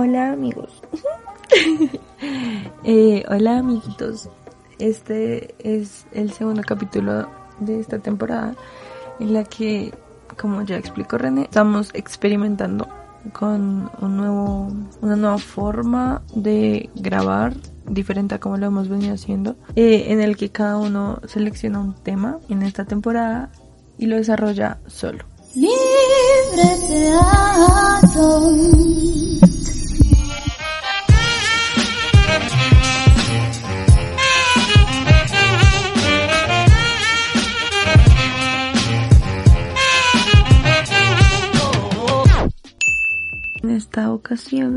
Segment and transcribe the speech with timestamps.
[0.00, 0.70] Hola amigos.
[2.84, 4.28] Eh, hola amiguitos.
[4.78, 8.54] Este es el segundo capítulo de esta temporada
[9.18, 9.92] en la que,
[10.38, 12.88] como ya explicó René, estamos experimentando
[13.32, 17.54] con un nuevo, una nueva forma de grabar
[17.86, 21.94] diferente a como lo hemos venido haciendo, eh, en el que cada uno selecciona un
[21.94, 23.50] tema en esta temporada
[23.98, 25.24] y lo desarrolla solo.
[25.54, 26.00] Libre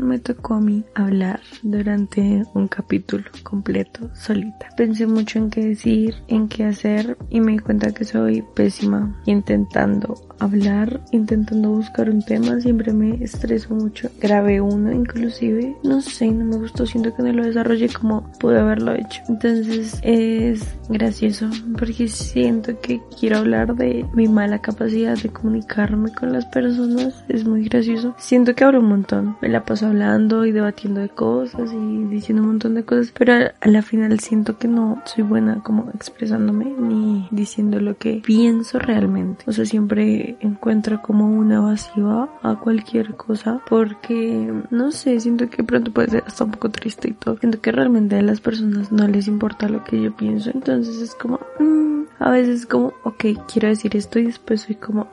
[0.02, 4.68] me tocó a mí hablar durante un capítulo completo solita.
[4.76, 9.16] Pensé mucho en qué decir, en qué hacer y me di cuenta que soy pésima
[9.26, 14.10] intentando hablar, intentando buscar un tema, siempre me estreso mucho.
[14.20, 18.58] Grabé uno inclusive, no sé, no me gustó, siento que no lo desarrollé como pude
[18.58, 19.22] haberlo hecho.
[19.28, 26.32] Entonces es gracioso porque siento que quiero hablar de mi mala capacidad de comunicarme con
[26.32, 28.14] las personas, es muy gracioso.
[28.18, 32.42] Siento que hablo un montón, me la paso hablando y debatiendo de cosas y diciendo
[32.42, 36.66] un montón de cosas, pero a la final siento que no soy buena como expresándome
[36.78, 39.44] ni diciendo lo que pienso realmente.
[39.46, 45.62] O sea, siempre encuentro como una evasiva a cualquier cosa porque no sé, siento que
[45.62, 47.36] pronto puede ser hasta un poco triste y todo.
[47.38, 51.14] Siento que realmente a las personas no les importa lo que yo pienso, entonces es
[51.14, 55.08] como, mm, a veces como, ok, quiero decir esto y después soy como,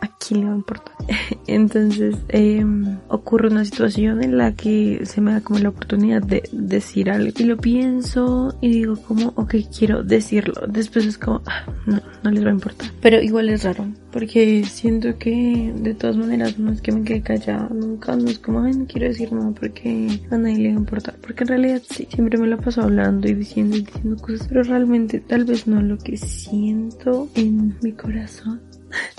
[0.00, 0.94] ¿a quién le va a importar?
[1.46, 6.42] Entonces em, ocurre una situación en la que se me da como la oportunidad de
[6.52, 10.66] decir algo y lo pienso y digo como, ok, quiero decirlo.
[10.68, 12.90] Después es como, ah, no, no les va a importar.
[13.00, 17.20] Pero igual es raro porque siento que de todas maneras no es que me quede
[17.20, 20.76] callada nunca, no es como, ay, no quiero decir nada porque a nadie le va
[20.76, 21.16] a importar.
[21.20, 24.62] Porque en realidad sí, siempre me lo paso hablando y diciendo y diciendo cosas, pero
[24.62, 28.62] realmente tal vez no lo que siento en mi corazón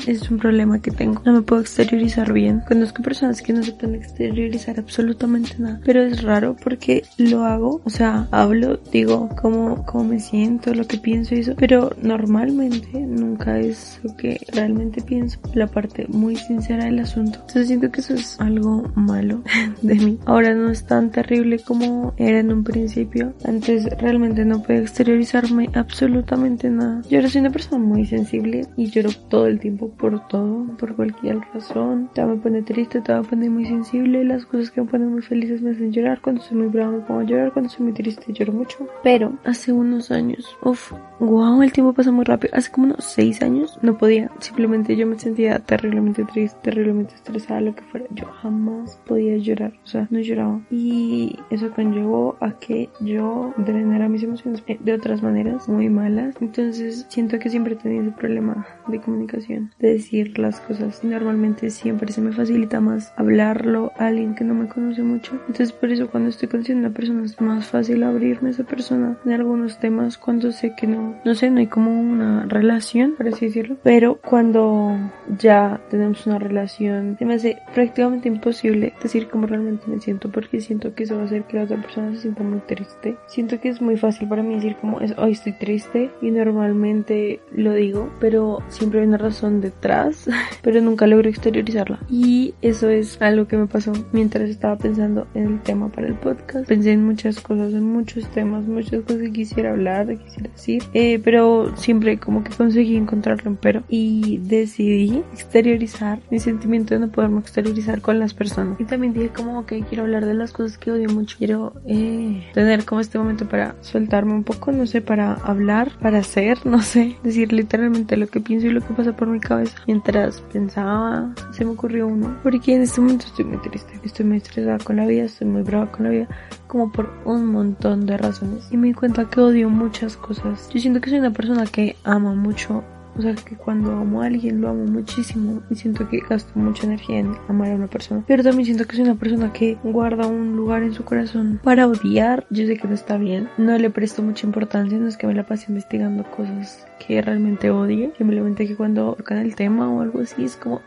[0.06, 1.22] es un problema que tengo.
[1.26, 2.62] No me puedo exteriorizar bien.
[2.68, 5.80] Conozco personas que no se pueden exteriorizar absolutamente nada.
[5.86, 7.82] Pero es raro porque lo hago.
[7.84, 11.54] O sea, hablo, digo cómo, cómo me siento, lo que pienso y eso.
[11.58, 15.40] Pero normalmente nunca es lo que realmente pienso.
[15.54, 17.40] La parte muy sincera del asunto.
[17.40, 19.44] Entonces siento que eso es algo malo
[19.82, 20.18] de mí.
[20.26, 23.34] Ahora no es tan terrible como era en un principio.
[23.44, 27.02] Antes realmente no podía exteriorizarme absolutamente nada.
[27.09, 30.95] Yo ahora soy una persona muy sensible y lloro todo el tiempo por todo, por
[30.95, 32.09] cualquier razón.
[32.13, 34.23] Te me pone triste, te me pone muy sensible.
[34.23, 36.22] Las cosas que me ponen muy felices me hacen llorar.
[36.22, 37.53] Cuando soy muy brava me pongo a llorar.
[37.53, 38.88] Cuando soy muy triste lloro mucho.
[39.03, 42.53] Pero hace unos años, uff, wow, el tiempo pasa muy rápido.
[42.55, 44.29] Hace como unos 6 años no podía.
[44.39, 48.05] Simplemente yo me sentía terriblemente triste, terriblemente estresada, lo que fuera.
[48.11, 49.73] Yo jamás podía llorar.
[49.84, 50.61] O sea, no lloraba.
[50.69, 56.35] Y eso conllevó a que yo drenara mis emociones de otras maneras muy malas.
[56.41, 61.03] Entonces siento que siempre tenido ese problema de comunicación de decir las cosas.
[61.03, 65.34] Normalmente siempre se me facilita más hablarlo a alguien que no me conoce mucho.
[65.47, 68.63] Entonces por eso cuando estoy conociendo a una persona es más fácil abrirme a esa
[68.63, 73.13] persona en algunos temas cuando sé que no, no sé, no hay como una relación,
[73.17, 73.78] por así decirlo.
[73.84, 74.97] Pero cuando
[75.40, 80.62] ya tenemos una relación, se me hace prácticamente imposible decir cómo realmente me siento porque
[80.62, 83.17] siento que eso va a hacer que la otra persona se sienta muy triste.
[83.28, 87.40] Siento que es muy fácil para mí decir como es, hoy estoy triste y normalmente
[87.56, 90.30] lo digo, pero siempre hay una razón son detrás,
[90.62, 92.00] pero nunca logro exteriorizarla.
[92.09, 96.16] Y eso es algo que me pasó mientras estaba pensando en el tema para el
[96.16, 96.68] podcast.
[96.68, 100.84] Pensé en muchas cosas, en muchos temas, muchas cosas que quisiera hablar, que quisiera decir,
[100.94, 107.02] eh, pero siempre como que conseguí encontrarlo un pero y decidí exteriorizar mi sentimiento de
[107.02, 108.80] no poderme exteriorizar con las personas.
[108.80, 112.44] Y también dije como, ok, quiero hablar de las cosas que odio mucho, quiero eh,
[112.53, 116.81] tener como este momento para soltarme un poco, no sé, para hablar, para hacer, no
[116.81, 119.78] sé, decir literalmente lo que pienso y lo que pasa por mi cabeza.
[119.88, 122.38] Mientras pensaba, se me ocurrió uno.
[122.44, 125.64] Porque en este momento estoy muy triste, estoy muy estresada con la vida, estoy muy
[125.64, 126.28] brava con la vida,
[126.68, 128.68] como por un montón de razones.
[128.72, 130.70] Y me di cuenta que odio muchas cosas.
[130.74, 132.84] Yo siento que soy una persona que ama mucho
[133.17, 136.85] o sea, que cuando amo a alguien lo amo muchísimo y siento que gasto mucha
[136.85, 138.23] energía en amar a una persona.
[138.28, 141.87] Pero también siento que soy una persona que guarda un lugar en su corazón para
[141.87, 142.46] odiar.
[142.49, 143.49] Yo sé que no está bien.
[143.58, 144.97] No le presto mucha importancia.
[144.97, 148.14] No es que me la pase investigando cosas que realmente odie.
[148.17, 150.81] Simplemente que cuando tocan el tema o algo así es como,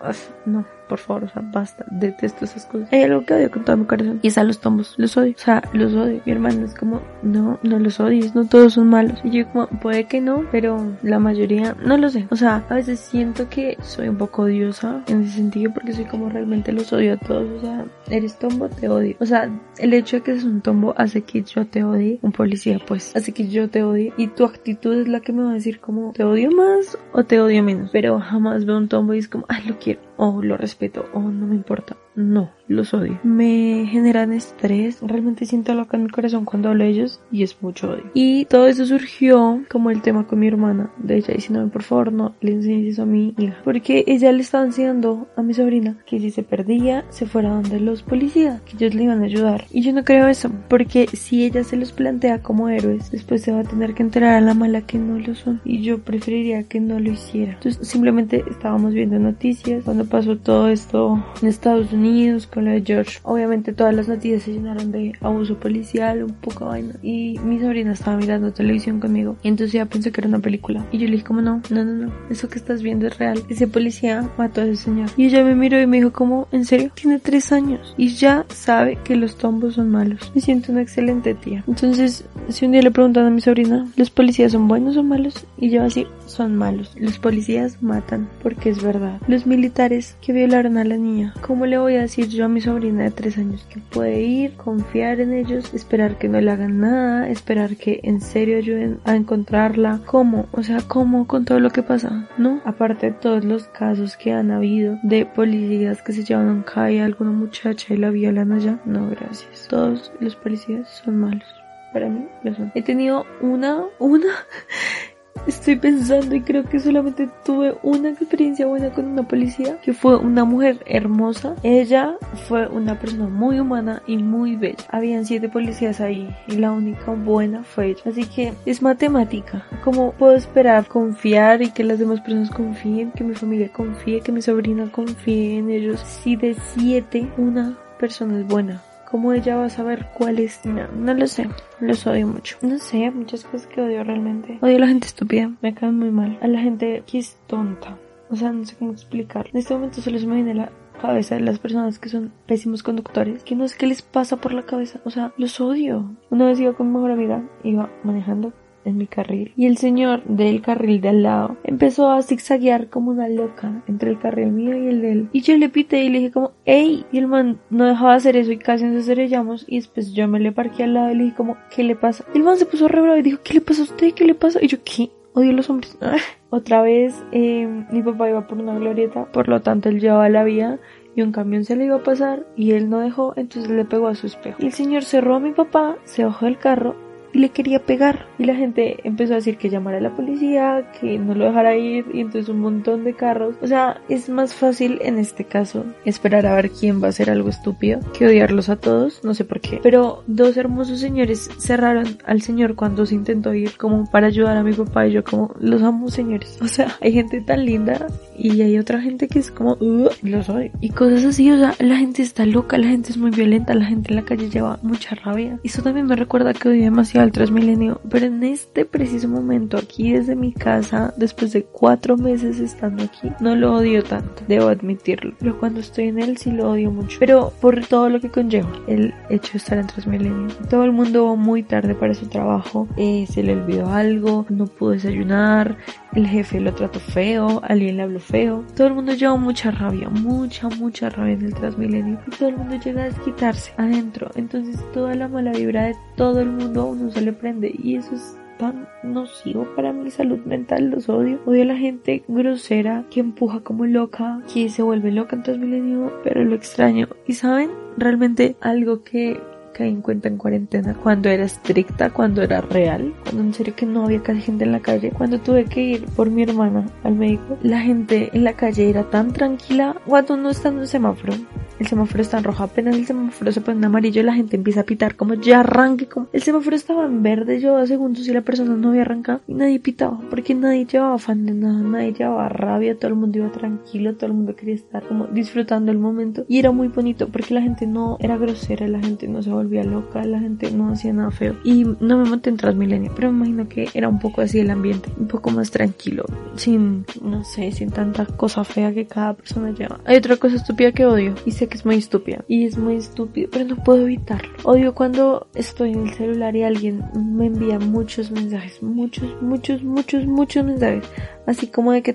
[0.47, 2.93] no, por favor, o sea, basta, detesto esas cosas.
[2.93, 5.35] Hay algo que odio con todo mi corazón y es a los tombos, los odio,
[5.37, 6.21] o sea, los odio.
[6.27, 9.21] Mi hermano es como, no, no los odies, no todos son malos.
[9.23, 12.27] Y yo como, puede que no, pero la mayoría, no lo sé.
[12.31, 16.07] O sea, a veces siento que soy un poco odiosa en ese sentido porque soy
[16.07, 17.49] como realmente los odio a todos.
[17.59, 19.15] O sea, eres tombo, te odio.
[19.21, 19.49] O sea,
[19.79, 22.19] el hecho de que seas un tombo hace que yo te odie.
[22.23, 24.13] Un policía, pues, hace que yo te odie.
[24.17, 27.23] Y tu actitud es la que me va a decir como, ¿te odio más o
[27.23, 27.91] te odio menos?
[27.93, 31.21] Pero jamás veo un tombo y es como, ay, lo quiero o lo respeto o
[31.21, 31.97] no me importa.
[32.21, 33.19] No, los odio.
[33.23, 34.99] Me generan estrés.
[35.01, 38.11] Realmente siento loca en mi corazón cuando hablo de ellos y es mucho odio.
[38.13, 40.91] Y todo eso surgió como el tema con mi hermana.
[40.99, 43.57] De ella diciéndome, por favor, no le enseñes eso a mi hija.
[43.65, 47.81] Porque ella le estaba enseñando a mi sobrina que si se perdía, se fuera donde
[47.81, 49.65] los policías, que ellos le iban a ayudar.
[49.71, 50.51] Y yo no creo eso.
[50.69, 54.35] Porque si ella se los plantea como héroes, después se va a tener que enterar
[54.35, 55.63] a la mala que no lo son.
[55.65, 57.53] Y yo preferiría que no lo hiciera.
[57.53, 62.10] Entonces simplemente estábamos viendo noticias cuando pasó todo esto en Estados Unidos
[62.51, 63.19] con la de George.
[63.23, 66.95] Obviamente todas las noticias se llenaron de abuso policial, un poco vaina.
[67.03, 69.37] Y mi sobrina estaba mirando televisión conmigo.
[69.43, 70.87] Y entonces ella pensó que era una película.
[70.93, 72.13] Y yo le dije como no, no, no, no.
[72.31, 73.43] Eso que estás viendo es real.
[73.49, 75.11] Ese policía mató a ese señor.
[75.17, 76.91] Y ella me miró y me dijo como, ¿en serio?
[76.95, 77.95] Tiene tres años.
[77.97, 80.33] Y ya sabe que los tombos son malos.
[80.35, 81.65] Me siento una excelente tía.
[81.67, 85.47] Entonces, si un día le preguntan a mi sobrina, ¿los policías son buenos o malos?
[85.57, 86.93] Y yo así, son malos.
[86.97, 89.21] Los policías matan porque es verdad.
[89.29, 91.35] Los militares que violaron a la niña.
[91.41, 94.53] ¿Cómo le voy a decir yo a mi sobrina de tres años que puede ir,
[94.55, 99.17] confiar en ellos, esperar que no le hagan nada, esperar que en serio ayuden a
[99.17, 100.01] encontrarla?
[100.07, 100.47] ¿Cómo?
[100.53, 102.29] O sea, ¿cómo con todo lo que pasa?
[102.39, 102.61] ¿No?
[102.65, 106.63] Aparte de todos los casos que han habido de policías que se llevan a un
[106.63, 108.79] CAI a alguna muchacha y la violan allá.
[108.85, 109.69] No, gracias.
[109.69, 111.45] Todos los policías son malos
[111.93, 112.73] para mí lo son.
[112.75, 114.29] He tenido una, una
[115.47, 120.17] Estoy pensando y creo que solamente tuve una experiencia buena con una policía, que fue
[120.17, 121.55] una mujer hermosa.
[121.63, 122.17] Ella
[122.47, 124.85] fue una persona muy humana y muy bella.
[124.91, 128.03] Habían siete policías ahí y la única buena fue ella.
[128.05, 129.65] Así que es matemática.
[129.83, 134.33] ¿Cómo puedo esperar confiar y que las demás personas confíen, que mi familia confíe, que
[134.33, 136.01] mi sobrina confíe en ellos?
[136.01, 138.83] Si de siete una persona es buena.
[139.11, 140.65] ¿Cómo ella va a saber cuál es?
[140.65, 141.49] No, no lo sé.
[141.81, 142.57] Los odio mucho.
[142.63, 144.59] No sé, muchas cosas que odio realmente.
[144.63, 145.51] Odio a la gente estúpida.
[145.63, 146.39] Me cae muy mal.
[146.41, 147.99] A la gente que es tonta.
[148.31, 149.49] O sea, no sé cómo explicar.
[149.53, 150.71] En este momento solo se me viene la
[151.03, 153.43] cabeza de las personas que son pésimos conductores.
[153.43, 155.01] Que no sé qué les pasa por la cabeza.
[155.05, 156.15] O sea, los odio.
[156.31, 157.43] Una vez iba con mi mejor amiga.
[157.65, 158.53] Iba manejando
[158.85, 163.11] en mi carril y el señor del carril de al lado empezó a zigzaguear como
[163.11, 166.09] una loca entre el carril mío y el de él y yo le pité y
[166.09, 167.05] le dije como ¡Ey!
[167.13, 170.29] y el man no dejaba de hacer eso y casi nos estrellamos y después yo
[170.29, 172.25] me le parqué al lado y le dije como ¿qué le pasa?
[172.35, 174.13] Y el man se puso re bravo y dijo ¿qué le pasa a usted?
[174.15, 174.59] ¿qué le pasa?
[174.63, 175.11] y yo ¿qué?
[175.33, 175.97] odio los hombres
[176.51, 180.43] otra vez eh, mi papá iba por una glorieta por lo tanto él llevaba la
[180.43, 180.81] vía
[181.15, 184.07] y un camión se le iba a pasar y él no dejó, entonces le pegó
[184.07, 184.59] a su espejo.
[184.61, 186.95] Y el señor cerró a mi papá, se bajó del carro
[187.33, 188.27] y le quería pegar.
[188.39, 191.77] Y la gente empezó a decir que llamara a la policía, que no lo dejara
[191.77, 193.55] ir y entonces un montón de carros.
[193.63, 197.31] O sea, es más fácil en este caso esperar a ver quién va a hacer
[197.31, 199.81] algo estúpido que odiarlos a todos, no sé por qué.
[199.83, 204.63] Pero dos hermosos señores cerraron al señor cuando se intentó ir como para ayudar a
[204.63, 206.59] mi papá y yo como los amo señores.
[206.63, 208.07] O sea, hay gente tan linda
[208.37, 209.77] y hay otra gente que es como
[210.23, 211.51] los odio y cosas así.
[211.51, 214.25] O sea, la gente está loca, la gente es muy violenta, la gente en la
[214.25, 215.59] calle lleva mucha rabia.
[215.65, 220.13] Eso también me recuerda que odio demasiado al Transmilenio, pero en este preciso momento, aquí
[220.13, 225.35] desde mi casa, después de cuatro meses estando aquí, no lo odio tanto, debo admitirlo.
[225.39, 227.19] Pero cuando estoy en él sí lo odio mucho.
[227.21, 230.49] Pero por todo lo que conlleva el hecho de estar en Transmilenio.
[230.69, 234.91] Todo el mundo muy tarde para su trabajo, eh, se le olvidó algo, no pudo
[234.91, 235.77] desayunar,
[236.15, 238.65] el jefe lo trató feo, alguien le habló feo.
[238.77, 242.21] Todo el mundo lleva mucha rabia, mucha, mucha rabia en el Transmilenio.
[242.27, 244.31] Y todo el mundo llega a desquitarse adentro.
[244.35, 247.73] Entonces toda la mala vibra de todo el mundo uno se le prende.
[247.83, 251.41] Y eso es tan nocivo para mi salud mental, los odio.
[251.47, 256.13] Odio a la gente grosera que empuja como loca, que se vuelve loca en Transmilenio,
[256.23, 257.09] pero lo extraño.
[257.27, 259.41] Y saben, realmente algo que
[259.73, 263.87] caí en cuenta en cuarentena, cuando era estricta, cuando era real, cuando en serio que
[263.87, 267.15] no había casi gente en la calle, cuando tuve que ir por mi hermana al
[267.15, 271.35] médico, la gente en la calle era tan tranquila cuando no está en un semáforo.
[271.81, 274.83] El semáforo está en rojo, apenas el semáforo se pone en amarillo, la gente empieza
[274.83, 278.43] a pitar como ya arranque, como el semáforo estaba en verde, yo segundos y la
[278.43, 282.51] persona no había arrancado y nadie pitaba, porque nadie llevaba afán de nada, nadie llevaba
[282.51, 286.45] rabia, todo el mundo iba tranquilo, todo el mundo quería estar como disfrutando el momento
[286.49, 289.83] y era muy bonito porque la gente no era grosera, la gente no se volvía
[289.83, 291.57] loca, la gente no hacía nada feo.
[291.65, 294.69] Y no me monté en Transmilenio, pero me imagino que era un poco así el
[294.69, 299.71] ambiente, un poco más tranquilo, sin, no sé, sin tanta cosa fea que cada persona
[299.71, 299.99] lleva.
[300.05, 302.97] Hay otra cosa estúpida que odio y sé que es muy estúpida y es muy
[302.97, 304.51] estúpido, pero no puedo evitarlo.
[304.65, 310.27] Odio cuando estoy en el celular y alguien me envía muchos mensajes, muchos, muchos, muchos,
[310.27, 311.05] muchos mensajes
[311.47, 312.15] así como de que...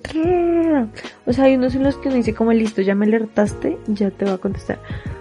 [1.26, 4.12] O sea, hay unos en los que uno dice como listo, ya me alertaste, ya
[4.12, 4.80] te va a contestar.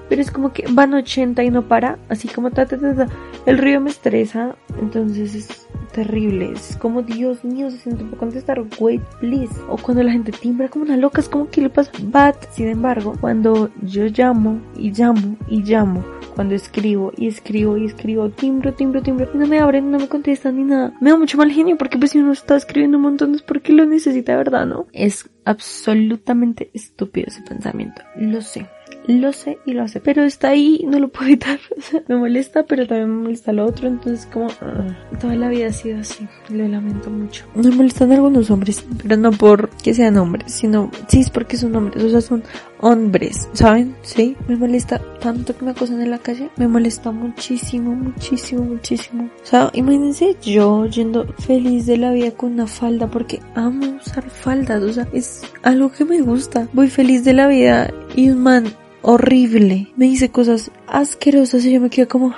[0.08, 3.08] Pero es como que van 80 y no para, así como ta, ta, ta, ta.
[3.46, 6.52] El río me estresa, entonces es terrible.
[6.52, 9.54] Es como, Dios mío, se siente por contestar, wait, please.
[9.68, 11.90] O cuando la gente timbra como una loca, es como que le pasa.
[12.02, 17.86] But, sin embargo, cuando yo llamo y llamo y llamo, cuando escribo y escribo y
[17.86, 20.92] escribo, timbro, timbro, timbro, y no me abren, no me contestan ni nada.
[21.00, 23.72] Me da mucho mal genio porque pues si uno está escribiendo un montón es porque
[23.72, 24.66] lo necesita, ¿verdad?
[24.66, 24.86] ¿No?
[24.92, 28.02] Es absolutamente estúpido ese pensamiento.
[28.16, 28.66] Lo sé.
[29.06, 31.60] Lo sé y lo hace, pero está ahí, no lo puedo evitar.
[32.08, 33.86] Me molesta, pero también me molesta lo otro.
[33.86, 36.26] Entonces, como uh, toda la vida ha sido así.
[36.48, 37.44] Lo lamento mucho.
[37.54, 41.76] Me molestan algunos hombres, pero no por que sean hombres, sino sí es porque son
[41.76, 42.02] hombres.
[42.02, 42.42] O sea, son
[42.84, 43.96] hombres, ¿saben?
[44.02, 46.50] Sí, me molesta tanto que me acosan en la calle.
[46.56, 49.30] Me molesta muchísimo, muchísimo, muchísimo.
[49.42, 54.28] O sea, imagínense yo yendo feliz de la vida con una falda porque amo usar
[54.28, 54.82] faldas.
[54.82, 56.68] O sea, es algo que me gusta.
[56.74, 58.64] Voy feliz de la vida y un man
[59.00, 62.34] horrible me dice cosas asquerosas y yo me quedo como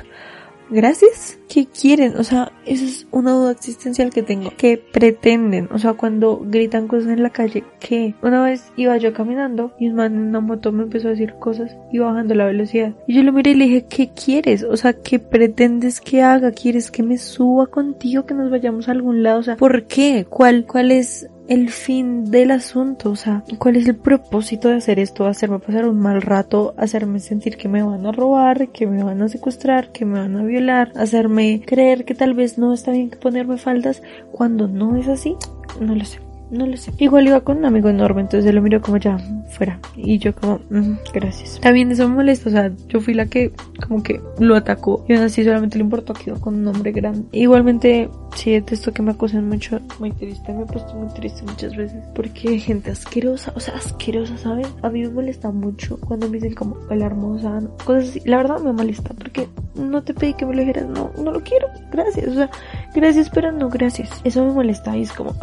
[0.70, 1.39] gracias.
[1.52, 2.16] ¿Qué quieren?
[2.16, 4.52] O sea, esa es una duda existencial que tengo.
[4.56, 5.68] ¿Qué pretenden?
[5.72, 8.14] O sea, cuando gritan cosas en la calle, ¿qué?
[8.22, 11.34] Una vez iba yo caminando y un man en una moto me empezó a decir
[11.40, 12.94] cosas y bajando la velocidad.
[13.08, 14.62] Y yo lo miré y le dije, ¿qué quieres?
[14.62, 16.52] O sea, ¿qué pretendes que haga?
[16.52, 18.26] ¿Quieres que me suba contigo?
[18.26, 19.40] ¿Que nos vayamos a algún lado?
[19.40, 20.26] O sea, ¿por qué?
[20.30, 25.00] ¿Cuál, cuál es el fin del asunto, o sea, cuál es el propósito de hacer
[25.00, 29.02] esto, hacerme pasar un mal rato, hacerme sentir que me van a robar, que me
[29.02, 32.92] van a secuestrar, que me van a violar, hacerme creer que tal vez no está
[32.92, 35.36] bien que ponerme faldas cuando no es así,
[35.80, 36.29] no lo sé.
[36.50, 36.92] No lo sé.
[36.98, 39.18] Igual iba con un amigo enorme, entonces él lo miró como ya
[39.50, 39.78] fuera.
[39.96, 41.60] Y yo como, mm, gracias.
[41.60, 43.52] También eso me molesta, o sea, yo fui la que
[43.86, 45.04] como que lo atacó.
[45.08, 47.24] Y así solamente le importó que iba con un hombre grande.
[47.32, 49.80] Igualmente, sí detesto que me acusen mucho.
[49.98, 52.02] Muy triste, me he puesto muy triste muchas veces.
[52.14, 54.66] Porque gente asquerosa, o sea, asquerosa, ¿saben?
[54.82, 58.22] A mí me molesta mucho cuando me dicen como la hermosa, cosas así.
[58.24, 61.40] La verdad me molesta porque no te pedí que me lo dijeras, no, no lo
[61.42, 62.28] quiero, gracias.
[62.28, 62.50] O sea,
[62.94, 64.20] gracias, pero no gracias.
[64.24, 65.34] Eso me molesta y es como,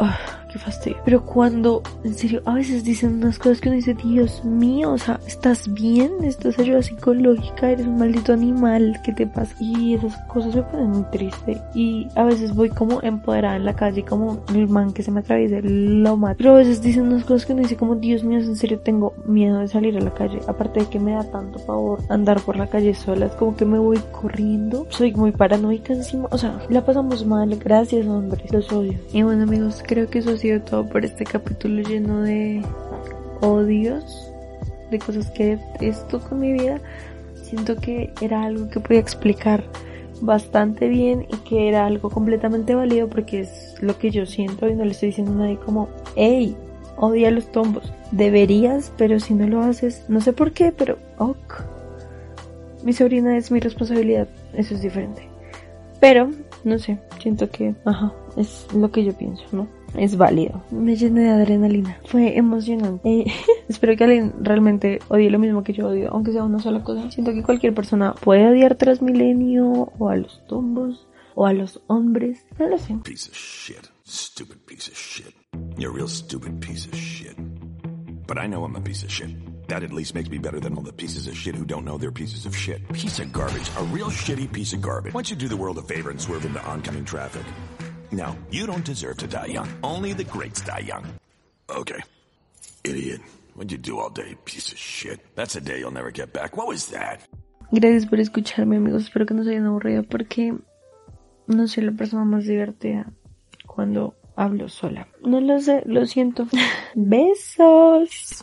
[0.48, 0.98] qué fastidio.
[1.04, 4.98] Pero cuando, en serio, a veces dicen unas cosas que uno dice, Dios mío, o
[4.98, 6.12] sea, ¿estás bien?
[6.22, 7.70] ¿Estás ayuda psicológica?
[7.70, 8.98] ¿Eres un maldito animal?
[9.04, 9.54] ¿Qué te pasa?
[9.60, 11.60] Y esas cosas me ponen muy triste.
[11.74, 15.20] Y a veces voy como empoderada en la calle, como el man que se me
[15.20, 16.36] atraviesa, lo mato.
[16.38, 19.14] Pero a veces dicen unas cosas que uno dice como, Dios mío, en serio, tengo
[19.26, 20.40] miedo de salir a la calle.
[20.46, 23.64] Aparte de que me da tanto favor andar por la calle sola, es como que
[23.64, 24.86] me voy corriendo.
[24.90, 26.28] Soy muy paranoica encima.
[26.30, 27.54] O sea, la pasamos mal.
[27.56, 28.44] Gracias, hombre.
[28.50, 28.98] Los odio.
[29.12, 32.62] Y bueno, amigos, creo que eso ha sido todo por este capítulo lleno de
[33.40, 34.30] odios,
[34.90, 36.80] de cosas que esto con mi vida.
[37.42, 39.64] Siento que era algo que podía explicar
[40.20, 44.74] bastante bien y que era algo completamente válido porque es lo que yo siento y
[44.74, 46.56] no le estoy diciendo a nadie como, hey,
[46.96, 47.92] odia los tombos.
[48.10, 51.64] Deberías, pero si no lo haces, no sé por qué, pero ok.
[52.84, 55.28] Mi sobrina es mi responsabilidad, eso es diferente.
[56.00, 56.30] Pero,
[56.64, 59.77] no sé, siento que, ajá, es lo que yo pienso, ¿no?
[59.96, 60.62] Es válido.
[60.70, 61.98] Me llené de adrenalina.
[62.06, 63.08] Fue emocionante.
[63.08, 63.26] Eh,
[63.68, 67.10] espero que alguien realmente odie lo mismo que yo odio, aunque sea una sola cosa.
[67.10, 72.46] Siento que cualquier persona puede odiar Transmilenio, o a los tumbos, o a los hombres.
[72.58, 72.94] No lo sé.
[73.02, 73.88] Piece of shit.
[74.04, 75.34] Stupid piece of shit.
[75.76, 77.36] You're a real stupid piece of shit.
[78.26, 79.30] But I know I'm a piece of shit.
[79.68, 81.98] That at least makes me better than all the pieces of shit who don't know
[81.98, 82.80] they're pieces of shit.
[82.92, 83.70] Piece of garbage.
[83.78, 85.12] A real shitty piece of garbage.
[85.12, 87.44] Why don't you do the world a favor and swerve into oncoming traffic?
[88.10, 89.68] No, you don't deserve to die young.
[89.82, 91.04] Only the greats die young.
[91.68, 92.02] Okay.
[92.84, 93.20] Idiot.
[93.54, 95.20] What'd you do all day, piece of shit?
[95.34, 96.56] That's a day you'll never get back.
[96.56, 97.20] What was that?
[97.70, 99.04] Gracias por escucharme, amigos.
[99.04, 100.54] Espero que no se hayan aburrido porque
[101.46, 103.12] no soy la persona más divertida
[103.66, 105.08] cuando hablo sola.
[105.22, 106.46] No lo sé, lo siento.
[106.94, 108.36] Besos.